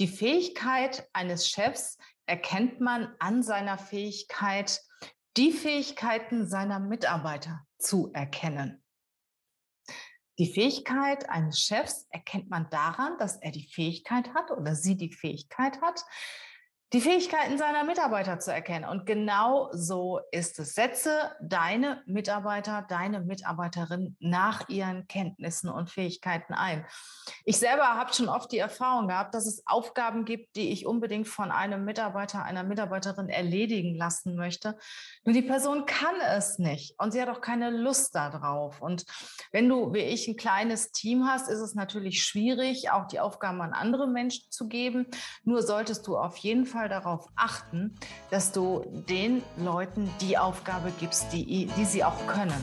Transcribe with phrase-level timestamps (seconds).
[0.00, 4.80] Die Fähigkeit eines Chefs erkennt man an seiner Fähigkeit,
[5.36, 8.82] die Fähigkeiten seiner Mitarbeiter zu erkennen.
[10.38, 15.12] Die Fähigkeit eines Chefs erkennt man daran, dass er die Fähigkeit hat oder sie die
[15.12, 16.04] Fähigkeit hat,
[16.94, 18.88] die Fähigkeiten seiner Mitarbeiter zu erkennen.
[18.88, 20.76] Und genau so ist es.
[20.76, 21.10] Setze
[21.42, 26.86] deine Mitarbeiter, deine Mitarbeiterin nach ihren Kenntnissen und Fähigkeiten ein.
[27.44, 31.26] Ich selber habe schon oft die Erfahrung gehabt, dass es Aufgaben gibt, die ich unbedingt
[31.26, 34.78] von einem Mitarbeiter, einer Mitarbeiterin erledigen lassen möchte.
[35.24, 38.80] Nur die Person kann es nicht und sie hat auch keine Lust darauf.
[38.80, 39.04] Und
[39.50, 43.60] wenn du, wie ich, ein kleines Team hast, ist es natürlich schwierig, auch die Aufgaben
[43.62, 45.08] an andere Menschen zu geben.
[45.42, 47.94] Nur solltest du auf jeden Fall Fall darauf achten,
[48.30, 52.62] dass du den Leuten die Aufgabe gibst, die, die sie auch können.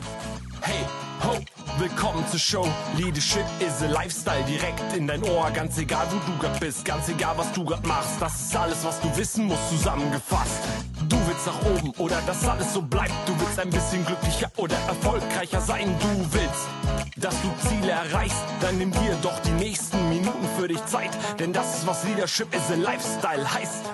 [0.60, 0.86] Hey,
[1.24, 1.38] ho,
[1.78, 2.68] willkommen zur Show.
[2.96, 5.50] Leadership is a Lifestyle direkt in dein Ohr.
[5.50, 8.22] Ganz egal, wo du grad bist, ganz egal, was du grad machst.
[8.22, 10.62] Das ist alles, was du wissen musst, zusammengefasst.
[11.08, 13.14] Du willst nach oben oder dass alles so bleibt.
[13.26, 15.92] Du willst ein bisschen glücklicher oder erfolgreicher sein.
[15.98, 16.68] Du willst,
[17.16, 18.44] dass du Ziele erreichst.
[18.60, 20.31] Dann nimm dir doch die nächsten Minuten
[20.68, 21.10] dich Zeit.
[21.38, 23.84] Denn das ist, was Leadership is a Lifestyle heißt.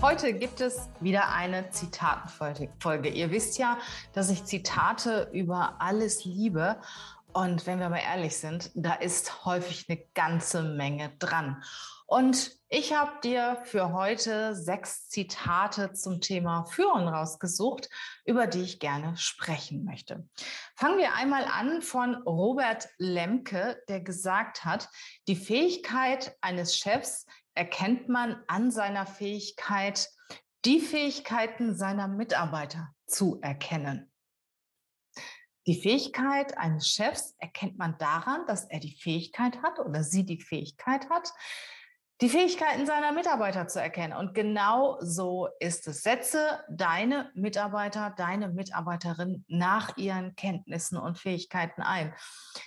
[0.00, 3.08] Heute gibt es wieder eine Zitatenfolge.
[3.08, 3.78] Ihr wisst ja,
[4.12, 6.76] dass ich Zitate über alles liebe.
[7.32, 11.62] Und wenn wir mal ehrlich sind, da ist häufig eine ganze Menge dran.
[12.12, 17.88] Und ich habe dir für heute sechs Zitate zum Thema Führen rausgesucht,
[18.26, 20.28] über die ich gerne sprechen möchte.
[20.76, 24.90] Fangen wir einmal an von Robert Lemke, der gesagt hat,
[25.26, 27.24] die Fähigkeit eines Chefs
[27.54, 30.10] erkennt man an seiner Fähigkeit,
[30.66, 34.12] die Fähigkeiten seiner Mitarbeiter zu erkennen.
[35.66, 40.42] Die Fähigkeit eines Chefs erkennt man daran, dass er die Fähigkeit hat oder sie die
[40.42, 41.32] Fähigkeit hat,
[42.22, 44.16] die Fähigkeiten seiner Mitarbeiter zu erkennen.
[44.16, 46.04] Und genau so ist es.
[46.04, 52.14] Setze deine Mitarbeiter, deine Mitarbeiterin nach ihren Kenntnissen und Fähigkeiten ein.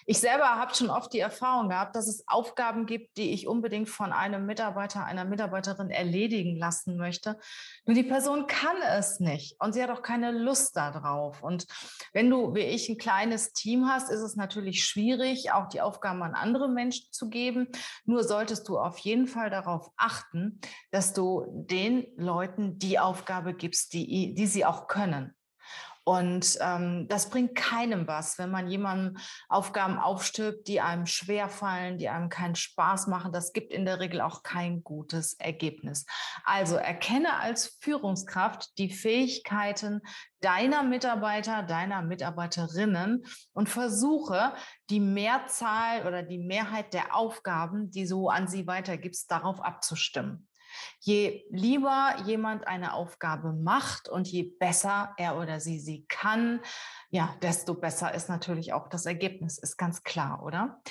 [0.05, 3.87] Ich selber habe schon oft die Erfahrung gehabt, dass es Aufgaben gibt, die ich unbedingt
[3.87, 7.39] von einem Mitarbeiter, einer Mitarbeiterin erledigen lassen möchte.
[7.85, 11.41] Nur die Person kann es nicht und sie hat auch keine Lust darauf.
[11.41, 11.65] Und
[12.11, 16.23] wenn du, wie ich, ein kleines Team hast, ist es natürlich schwierig, auch die Aufgaben
[16.23, 17.69] an andere Menschen zu geben.
[18.03, 20.59] Nur solltest du auf jeden Fall Fall darauf achten,
[20.91, 25.35] dass du den Leuten die Aufgabe gibst, die, die sie auch können.
[26.05, 29.17] Und ähm, das bringt keinem was, wenn man jemandem
[29.49, 33.33] Aufgaben aufstülpt, die einem schwer fallen, die einem keinen Spaß machen.
[33.33, 36.05] Das gibt in der Regel auch kein gutes Ergebnis.
[36.43, 40.01] Also erkenne als Führungskraft die Fähigkeiten
[40.41, 44.53] deiner Mitarbeiter, deiner Mitarbeiterinnen und versuche
[44.91, 50.47] die Mehrzahl oder die Mehrheit der Aufgaben, die du an sie weitergibst, darauf abzustimmen.
[50.99, 56.61] Je lieber jemand eine Aufgabe macht und je besser er oder sie sie kann,
[57.09, 60.81] ja, desto besser ist natürlich auch das Ergebnis, ist ganz klar, oder?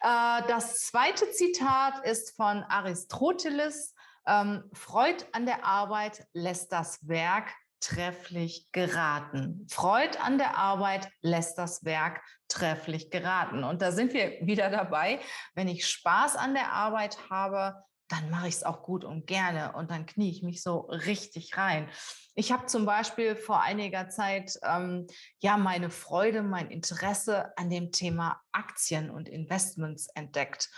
[0.00, 3.94] Äh, das zweite Zitat ist von Aristoteles.
[4.26, 9.66] Ähm, Freud an der Arbeit lässt das Werk trefflich geraten.
[9.70, 13.62] Freud an der Arbeit lässt das Werk trefflich geraten.
[13.62, 15.20] Und da sind wir wieder dabei.
[15.54, 19.72] Wenn ich Spaß an der Arbeit habe, dann mache ich es auch gut und gerne
[19.72, 21.88] und dann knie ich mich so richtig rein.
[22.34, 25.06] Ich habe zum Beispiel vor einiger Zeit ähm,
[25.40, 30.68] ja meine Freude, mein Interesse an dem Thema Aktien und Investments entdeckt.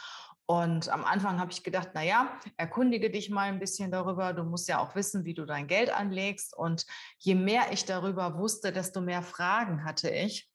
[0.49, 4.33] Und am Anfang habe ich gedacht, na ja, erkundige dich mal ein bisschen darüber.
[4.33, 6.57] Du musst ja auch wissen, wie du dein Geld anlegst.
[6.57, 6.87] Und
[7.19, 10.49] je mehr ich darüber wusste, desto mehr Fragen hatte ich.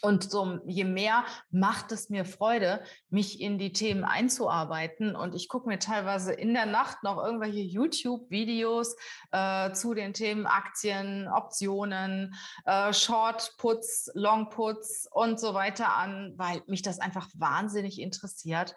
[0.00, 5.14] Und so, je mehr macht es mir Freude, mich in die Themen einzuarbeiten.
[5.14, 8.96] Und ich gucke mir teilweise in der Nacht noch irgendwelche YouTube-Videos
[9.30, 16.82] äh, zu den Themen Aktien, Optionen, äh, Short-Puts, Long-Puts und so weiter an, weil mich
[16.82, 18.74] das einfach wahnsinnig interessiert.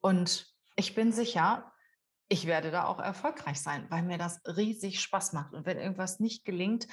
[0.00, 0.46] Und
[0.76, 1.72] ich bin sicher,
[2.28, 5.54] ich werde da auch erfolgreich sein, weil mir das riesig Spaß macht.
[5.54, 6.86] Und wenn irgendwas nicht gelingt,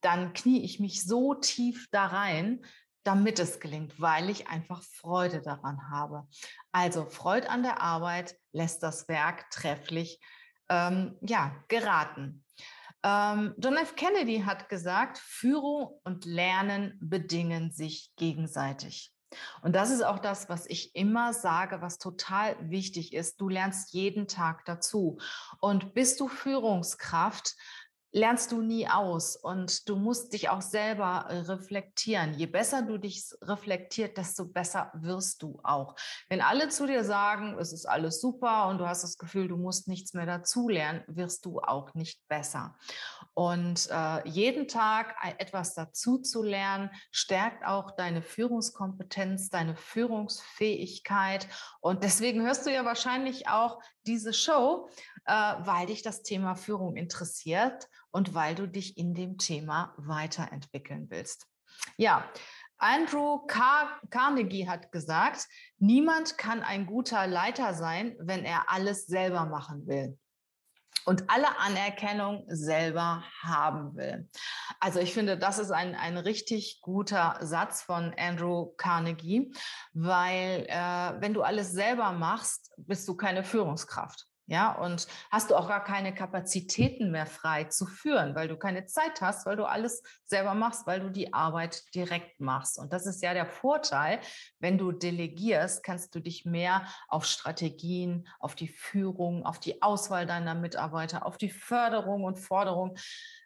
[0.00, 2.64] dann knie ich mich so tief da rein,
[3.08, 6.28] damit es gelingt, weil ich einfach Freude daran habe.
[6.72, 10.20] Also Freude an der Arbeit lässt das Werk trefflich
[10.68, 12.44] ähm, ja, geraten.
[13.02, 13.96] Ähm, John F.
[13.96, 19.14] Kennedy hat gesagt, Führung und Lernen bedingen sich gegenseitig.
[19.62, 23.40] Und das ist auch das, was ich immer sage, was total wichtig ist.
[23.40, 25.18] Du lernst jeden Tag dazu.
[25.60, 27.56] Und bist du Führungskraft,
[28.10, 32.34] lernst du nie aus und du musst dich auch selber äh, reflektieren.
[32.34, 35.94] Je besser du dich reflektiert, desto besser wirst du auch.
[36.28, 39.56] Wenn alle zu dir sagen, es ist alles super und du hast das Gefühl, du
[39.56, 42.76] musst nichts mehr dazulernen, wirst du auch nicht besser.
[43.34, 51.46] Und äh, jeden Tag etwas dazu zu lernen, stärkt auch deine Führungskompetenz, deine Führungsfähigkeit.
[51.80, 54.88] Und deswegen hörst du ja wahrscheinlich auch diese Show,
[55.26, 61.10] äh, weil dich das Thema Führung interessiert und weil du dich in dem Thema weiterentwickeln
[61.10, 61.46] willst.
[61.96, 62.24] Ja,
[62.78, 65.46] Andrew Car Carnegie hat gesagt,
[65.78, 70.16] niemand kann ein guter Leiter sein, wenn er alles selber machen will
[71.08, 74.28] und alle Anerkennung selber haben will.
[74.78, 79.50] Also ich finde, das ist ein, ein richtig guter Satz von Andrew Carnegie,
[79.94, 84.27] weil äh, wenn du alles selber machst, bist du keine Führungskraft.
[84.50, 88.86] Ja, und hast du auch gar keine Kapazitäten mehr frei zu führen, weil du keine
[88.86, 92.78] Zeit hast, weil du alles selber machst, weil du die Arbeit direkt machst.
[92.78, 94.20] Und das ist ja der Vorteil.
[94.58, 100.24] Wenn du delegierst, kannst du dich mehr auf Strategien, auf die Führung, auf die Auswahl
[100.24, 102.96] deiner Mitarbeiter, auf die Förderung und Forderung,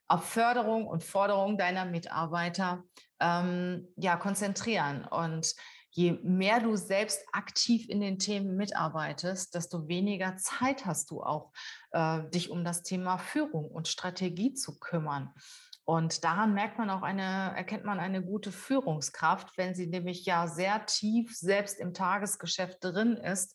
[0.07, 2.85] auf Förderung und Forderung deiner Mitarbeiter
[3.19, 5.05] ähm, ja, konzentrieren.
[5.05, 5.57] Und
[5.93, 11.53] je mehr du selbst aktiv in den Themen mitarbeitest, desto weniger Zeit hast du auch,
[11.93, 15.33] äh, dich um das Thema Führung und Strategie zu kümmern.
[15.85, 20.47] Und daran merkt man auch eine, erkennt man eine gute Führungskraft, wenn sie nämlich ja
[20.47, 23.55] sehr tief selbst im Tagesgeschäft drin ist.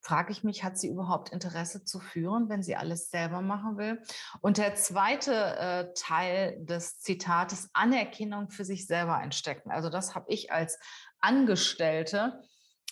[0.00, 4.02] Frage ich mich, hat sie überhaupt Interesse zu führen, wenn sie alles selber machen will?
[4.40, 9.70] Und der zweite äh, Teil des Zitates, Anerkennung für sich selber einstecken.
[9.70, 10.80] Also das habe ich als
[11.22, 12.42] Angestellte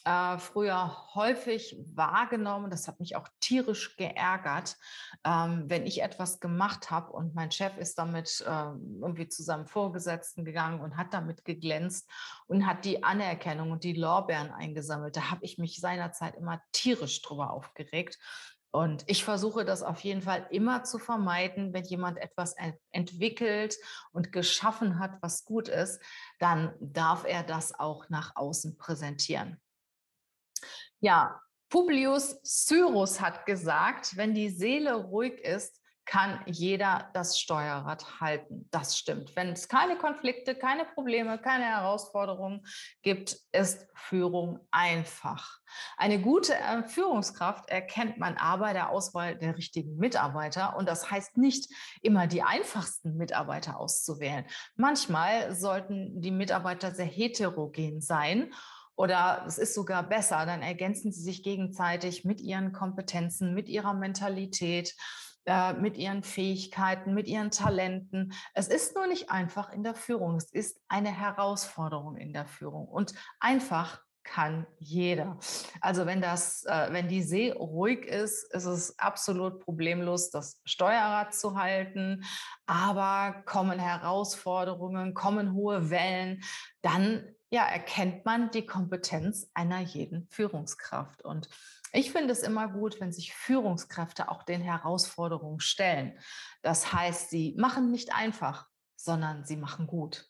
[0.04, 2.70] äh, früher häufig wahrgenommen.
[2.70, 4.76] Das hat mich auch tierisch geärgert,
[5.24, 9.66] ähm, wenn ich etwas gemacht habe und mein Chef ist damit äh, irgendwie zu seinem
[9.66, 12.08] Vorgesetzten gegangen und hat damit geglänzt
[12.46, 15.16] und hat die Anerkennung und die Lorbeeren eingesammelt.
[15.16, 18.18] Da habe ich mich seinerzeit immer tierisch drüber aufgeregt.
[18.72, 22.54] Und ich versuche das auf jeden Fall immer zu vermeiden, wenn jemand etwas
[22.92, 23.76] entwickelt
[24.12, 26.00] und geschaffen hat, was gut ist,
[26.38, 29.60] dann darf er das auch nach außen präsentieren.
[31.00, 35.79] Ja, Publius Cyrus hat gesagt, wenn die Seele ruhig ist,
[36.10, 38.66] kann jeder das Steuerrad halten.
[38.72, 39.36] Das stimmt.
[39.36, 42.66] Wenn es keine Konflikte, keine Probleme, keine Herausforderungen
[43.02, 45.60] gibt, ist Führung einfach.
[45.96, 50.76] Eine gute äh, Führungskraft erkennt man aber der Auswahl der richtigen Mitarbeiter.
[50.76, 51.72] Und das heißt nicht
[52.02, 54.44] immer die einfachsten Mitarbeiter auszuwählen.
[54.74, 58.52] Manchmal sollten die Mitarbeiter sehr heterogen sein
[58.96, 63.94] oder es ist sogar besser, dann ergänzen sie sich gegenseitig mit ihren Kompetenzen, mit ihrer
[63.94, 64.96] Mentalität
[65.46, 68.32] äh, mit ihren Fähigkeiten, mit ihren Talenten.
[68.54, 70.36] Es ist nur nicht einfach in der Führung.
[70.36, 72.86] Es ist eine Herausforderung in der Führung.
[72.86, 75.38] Und einfach kann jeder.
[75.80, 81.34] Also wenn das, äh, wenn die See ruhig ist, ist es absolut problemlos, das Steuerrad
[81.34, 82.24] zu halten.
[82.66, 86.42] Aber kommen Herausforderungen, kommen hohe Wellen,
[86.82, 91.24] dann ja, erkennt man die Kompetenz einer jeden Führungskraft.
[91.24, 91.48] Und
[91.92, 96.18] ich finde es immer gut, wenn sich Führungskräfte auch den Herausforderungen stellen.
[96.62, 100.26] Das heißt, sie machen nicht einfach, sondern sie machen gut.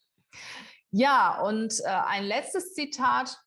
[0.91, 3.39] Ja, und äh, ein letztes Zitat.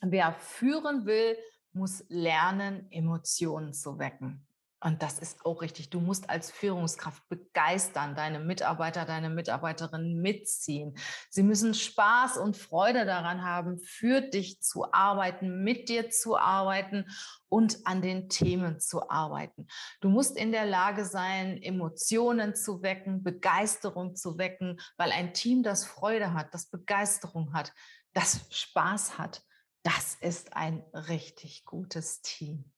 [0.00, 1.36] Wer führen will,
[1.72, 4.45] muss lernen, Emotionen zu wecken.
[4.80, 5.88] Und das ist auch richtig.
[5.88, 10.98] Du musst als Führungskraft begeistern, deine Mitarbeiter, deine Mitarbeiterinnen mitziehen.
[11.30, 17.06] Sie müssen Spaß und Freude daran haben, für dich zu arbeiten, mit dir zu arbeiten
[17.48, 19.66] und an den Themen zu arbeiten.
[20.02, 25.62] Du musst in der Lage sein, Emotionen zu wecken, Begeisterung zu wecken, weil ein Team,
[25.62, 27.72] das Freude hat, das Begeisterung hat,
[28.12, 29.42] das Spaß hat,
[29.82, 32.72] das ist ein richtig gutes Team.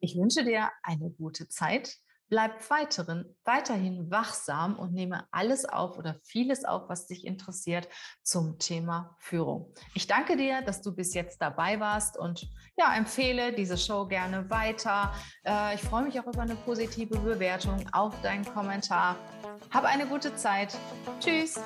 [0.00, 1.96] Ich wünsche dir eine gute Zeit.
[2.28, 7.90] Bleib weiteren, weiterhin wachsam und nehme alles auf oder vieles auf, was dich interessiert
[8.22, 9.74] zum Thema Führung.
[9.94, 12.48] Ich danke dir, dass du bis jetzt dabei warst und
[12.78, 15.12] ja, empfehle diese Show gerne weiter.
[15.44, 19.18] Äh, ich freue mich auch über eine positive Bewertung auf deinen Kommentar.
[19.70, 20.74] Hab eine gute Zeit.
[21.20, 21.60] Tschüss.